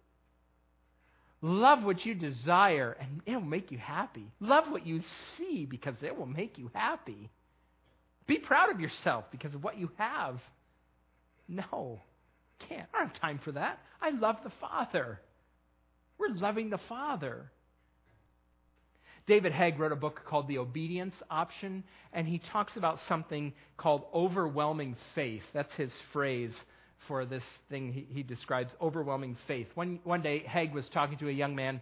[1.41, 4.33] Love what you desire, and it will make you happy.
[4.41, 5.03] Love what you
[5.37, 7.31] see because it will make you happy.
[8.27, 10.41] Be proud of yourself because of what you have.
[11.49, 12.01] No,
[12.69, 12.89] can't.
[12.95, 13.81] I don't have time for that.
[14.01, 15.21] I love the Father.
[16.19, 17.51] We're loving the Father.
[19.27, 24.05] David Haig wrote a book called The Obedience Option, and he talks about something called
[24.15, 25.43] overwhelming faith.
[25.53, 26.53] That's his phrase
[27.07, 29.69] for this thing he, he describes overwhelming faith.
[29.75, 31.81] One, one day, Haig was talking to a young man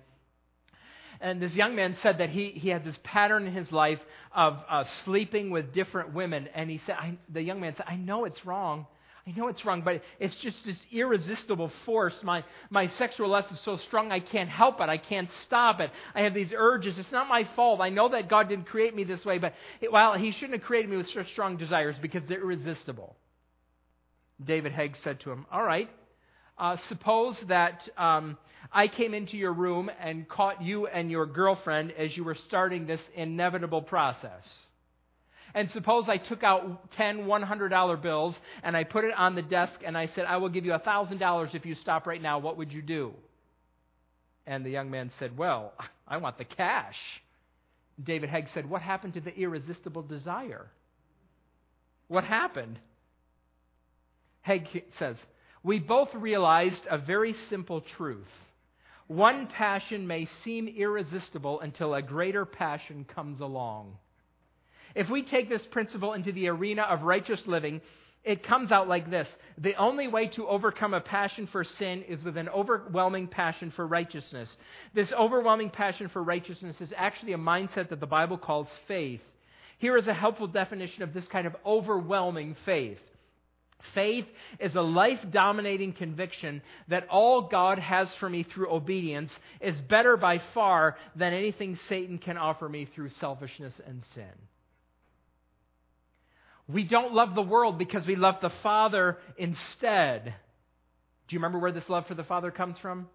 [1.20, 4.00] and this young man said that he, he had this pattern in his life
[4.34, 6.48] of uh, sleeping with different women.
[6.54, 8.86] And he said, I, the young man said, I know it's wrong.
[9.26, 12.14] I know it's wrong, but it's just this irresistible force.
[12.22, 14.88] My, my sexual lust is so strong, I can't help it.
[14.88, 15.90] I can't stop it.
[16.14, 16.96] I have these urges.
[16.96, 17.80] It's not my fault.
[17.80, 20.62] I know that God didn't create me this way, but it, well, He shouldn't have
[20.62, 23.16] created me with such strong desires because they're irresistible.
[24.44, 25.90] David Haig said to him, All right,
[26.58, 28.36] uh, suppose that um,
[28.72, 32.86] I came into your room and caught you and your girlfriend as you were starting
[32.86, 34.42] this inevitable process.
[35.57, 39.80] And suppose I took out 10 $100 bills and I put it on the desk
[39.84, 42.38] and I said, I will give you $1,000 if you stop right now.
[42.38, 43.14] What would you do?
[44.46, 45.72] And the young man said, Well,
[46.09, 46.94] I want the cash.
[48.04, 50.66] David Haig said, What happened to the irresistible desire?
[52.09, 52.78] What happened?
[54.42, 55.16] Haig says,
[55.62, 58.28] we both realized a very simple truth.
[59.09, 63.96] One passion may seem irresistible until a greater passion comes along.
[64.97, 67.82] If we take this principle into the arena of righteous living,
[68.24, 69.28] it comes out like this
[69.59, 73.86] The only way to overcome a passion for sin is with an overwhelming passion for
[73.86, 74.49] righteousness.
[74.94, 79.20] This overwhelming passion for righteousness is actually a mindset that the Bible calls faith.
[79.78, 82.99] Here is a helpful definition of this kind of overwhelming faith.
[83.94, 84.24] Faith
[84.59, 89.30] is a life dominating conviction that all God has for me through obedience
[89.61, 94.32] is better by far than anything Satan can offer me through selfishness and sin.
[96.68, 100.24] We don't love the world because we love the Father instead.
[100.24, 103.08] Do you remember where this love for the Father comes from?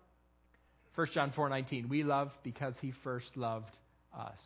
[0.95, 1.89] 1 John 4:19.
[1.89, 3.77] We love because he first loved
[4.17, 4.37] us.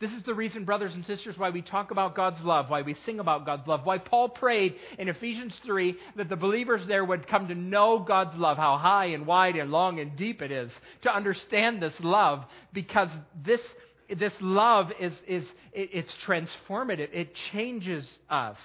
[0.00, 2.94] This is the reason, brothers and sisters, why we talk about God's love, why we
[2.94, 7.28] sing about God's love, why Paul prayed in Ephesians 3 that the believers there would
[7.28, 10.70] come to know God's love, how high and wide and long and deep it is,
[11.02, 13.08] to understand this love, because
[13.44, 13.62] this,
[14.08, 17.08] this love is, is it's transformative.
[17.12, 18.58] It changes us.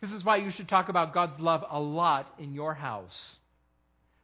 [0.00, 3.16] This is why you should talk about God's love a lot in your house,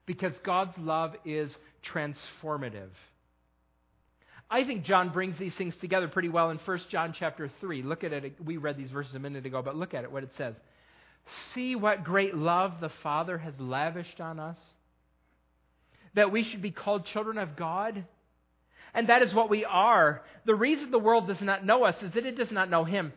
[0.07, 1.55] because God's love is
[1.93, 2.91] transformative.
[4.51, 7.83] I think John brings these things together pretty well in 1 John chapter 3.
[7.83, 8.37] Look at it.
[8.45, 10.55] We read these verses a minute ago, but look at it, what it says.
[11.55, 14.59] See what great love the Father has lavished on us,
[16.15, 18.05] that we should be called children of God.
[18.95, 20.23] And that is what we are.
[20.45, 23.13] The reason the world does not know us is that it does not know Him.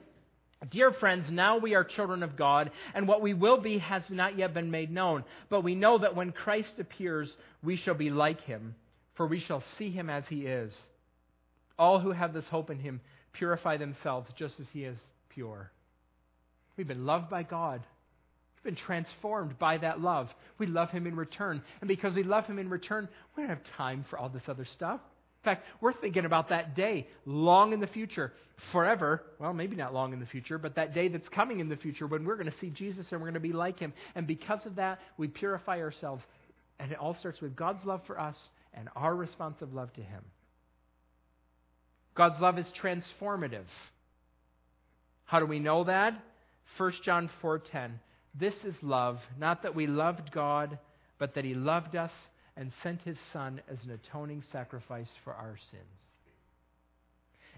[0.71, 4.37] Dear friends, now we are children of God, and what we will be has not
[4.39, 5.23] yet been made known.
[5.49, 7.31] But we know that when Christ appears,
[7.63, 8.73] we shall be like Him,
[9.15, 10.73] for we shall see Him as He is.
[11.79, 13.01] All who have this hope in him
[13.33, 14.97] purify themselves just as he is
[15.29, 15.71] pure.
[16.75, 17.83] We've been loved by God.
[18.55, 20.29] We've been transformed by that love.
[20.57, 21.61] We love him in return.
[21.81, 24.65] And because we love him in return, we don't have time for all this other
[24.75, 25.01] stuff.
[25.47, 28.33] Fact, we're thinking about that day long in the future,
[28.73, 29.23] forever.
[29.39, 32.05] Well, maybe not long in the future, but that day that's coming in the future
[32.05, 33.93] when we're going to see Jesus and we're going to be like him.
[34.13, 36.21] And because of that, we purify ourselves.
[36.79, 38.35] And it all starts with God's love for us
[38.73, 40.23] and our responsive love to him.
[42.13, 43.67] God's love is transformative.
[45.23, 46.13] How do we know that?
[46.77, 47.91] 1 John 4:10.
[48.35, 50.77] This is love, not that we loved God,
[51.19, 52.11] but that he loved us
[52.57, 55.83] and sent his son as an atoning sacrifice for our sins.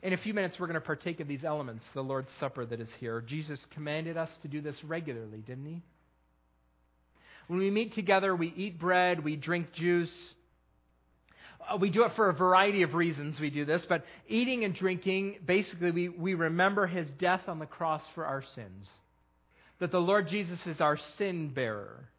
[0.02, 2.80] In a few minutes, we're going to partake of these elements, the Lord's Supper that
[2.80, 3.22] is here.
[3.22, 5.82] Jesus commanded us to do this regularly, didn't he?
[7.48, 10.14] When we meet together, we eat bread, we drink juice,
[11.68, 14.74] uh, we do it for a variety of reasons we do this, but eating and
[14.74, 18.88] drinking, basically, we, we remember his death on the cross for our sins.
[19.80, 22.10] That the Lord Jesus is our sin bearer.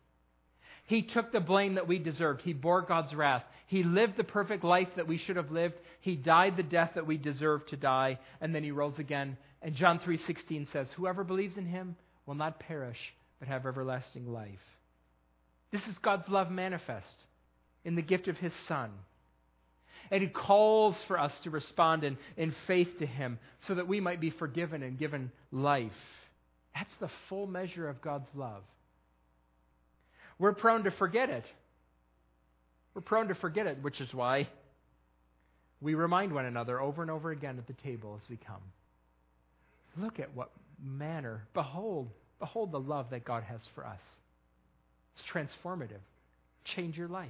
[0.91, 2.43] He took the blame that we deserved.
[2.43, 3.45] He bore God's wrath.
[3.69, 5.77] He lived the perfect life that we should have lived.
[6.01, 9.37] He died the death that we deserved to die, and then he rose again.
[9.63, 11.95] And John 3:16 says, "Whoever believes in him
[12.27, 14.81] will not perish, but have everlasting life."
[15.71, 17.25] This is God's love manifest
[17.85, 18.91] in the gift of his son.
[20.11, 24.01] And He calls for us to respond in, in faith to Him so that we
[24.01, 25.93] might be forgiven and given life.
[26.75, 28.65] That's the full measure of God's love.
[30.41, 31.45] We're prone to forget it.
[32.95, 34.49] We're prone to forget it, which is why
[35.83, 38.63] we remind one another over and over again at the table as we come.
[39.99, 40.51] Look at what
[40.83, 44.01] manner, behold, behold the love that God has for us.
[45.15, 46.01] It's transformative.
[46.75, 47.29] Change your life.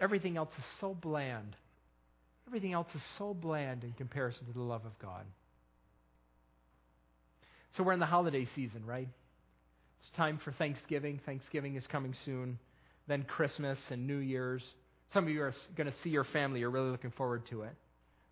[0.00, 1.56] Everything else is so bland.
[2.46, 5.26] Everything else is so bland in comparison to the love of God.
[7.76, 9.08] So we're in the holiday season, right?
[10.06, 11.20] It's time for Thanksgiving.
[11.26, 12.60] Thanksgiving is coming soon.
[13.08, 14.62] Then Christmas and New Year's.
[15.12, 16.60] Some of you are going to see your family.
[16.60, 17.72] You're really looking forward to it.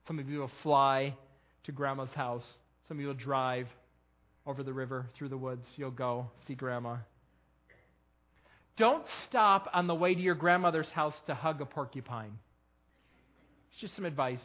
[0.07, 1.17] Some of you will fly
[1.65, 2.45] to grandma's house.
[2.87, 3.67] Some of you will drive
[4.47, 5.67] over the river, through the woods.
[5.75, 6.99] You'll go see grandma.
[8.77, 12.39] Don't stop on the way to your grandmother's house to hug a porcupine.
[13.73, 14.43] It's just some advice.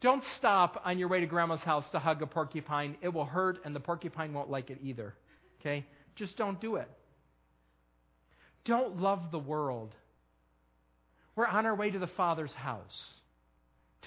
[0.00, 2.96] Don't stop on your way to grandma's house to hug a porcupine.
[3.02, 5.14] It will hurt, and the porcupine won't like it either.
[5.60, 5.84] Okay?
[6.18, 6.90] Just don't do it.
[8.64, 9.94] Don't love the world.
[11.36, 13.00] We're on our way to the Father's house.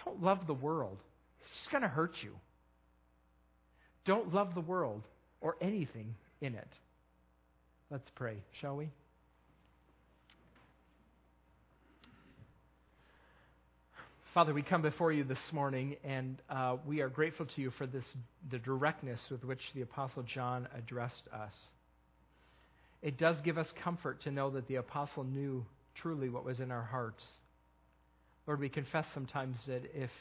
[0.05, 0.97] Don't love the world.
[1.39, 2.32] It's just going to hurt you.
[4.05, 5.03] Don't love the world
[5.39, 6.68] or anything in it.
[7.89, 8.89] Let's pray, shall we?
[14.34, 17.86] Father, we come before you this morning, and uh, we are grateful to you for
[17.86, 18.03] this,
[18.49, 21.51] the directness with which the Apostle John addressed us.
[23.02, 26.72] It does give us comfort to know that the Apostle knew truly what was in
[26.72, 27.24] our hearts.
[28.47, 30.12] Lord, we confess sometimes that if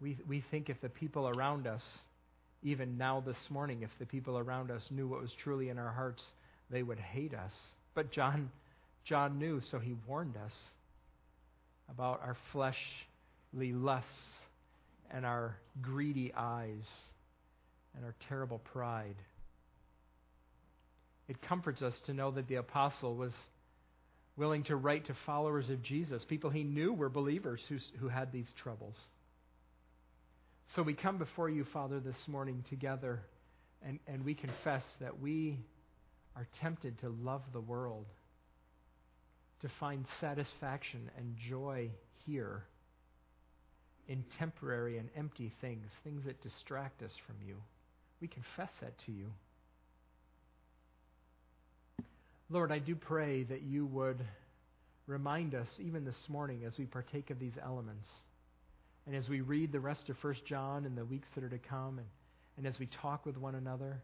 [0.00, 1.82] we, we think if the people around us,
[2.62, 5.92] even now this morning, if the people around us knew what was truly in our
[5.92, 6.22] hearts,
[6.70, 7.52] they would hate us.
[7.94, 8.50] But John,
[9.04, 10.52] John knew, so he warned us
[11.88, 14.10] about our fleshly lusts
[15.10, 16.84] and our greedy eyes
[17.94, 19.16] and our terrible pride.
[21.28, 23.32] It comforts us to know that the apostle was
[24.36, 28.32] willing to write to followers of Jesus, people he knew were believers who, who had
[28.32, 28.94] these troubles.
[30.74, 33.20] So we come before you, Father, this morning together,
[33.82, 35.58] and, and we confess that we
[36.34, 38.06] are tempted to love the world,
[39.62, 41.90] to find satisfaction and joy
[42.26, 42.64] here
[44.08, 47.56] in temporary and empty things, things that distract us from you.
[48.20, 49.32] We confess that to you.
[52.48, 54.24] Lord, I do pray that you would
[55.06, 58.08] remind us, even this morning, as we partake of these elements,
[59.06, 61.58] and as we read the rest of 1 John in the weeks that are to
[61.58, 62.06] come, and,
[62.56, 64.02] and as we talk with one another,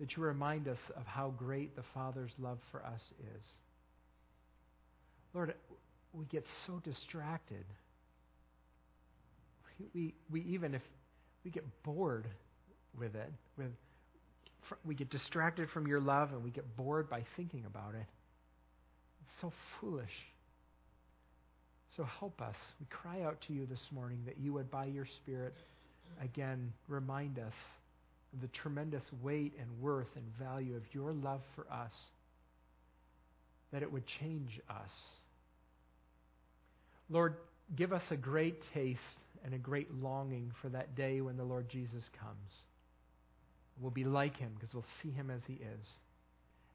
[0.00, 3.42] that you remind us of how great the Father's love for us is.
[5.32, 5.54] Lord,
[6.12, 7.64] we get so distracted
[9.94, 10.82] we, we even if
[11.44, 12.26] we get bored
[12.96, 13.70] with it, with,
[14.84, 18.06] we get distracted from your love and we get bored by thinking about it.
[19.22, 20.12] It's so foolish.
[21.96, 22.56] So help us.
[22.80, 25.54] We cry out to you this morning that you would, by your Spirit,
[26.22, 27.52] again remind us
[28.32, 31.92] of the tremendous weight and worth and value of your love for us,
[33.72, 34.90] that it would change us.
[37.10, 37.36] Lord,
[37.76, 39.00] give us a great taste
[39.44, 42.50] and a great longing for that day when the Lord Jesus comes.
[43.80, 45.86] We'll be like him because we'll see him as he is.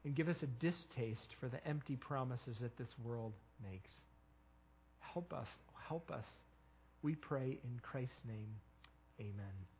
[0.04, 3.32] And give us a distaste for the empty promises that this world
[3.62, 3.90] makes.
[5.00, 5.48] Help us.
[5.88, 6.24] Help us.
[7.02, 8.54] We pray in Christ's name.
[9.20, 9.79] Amen.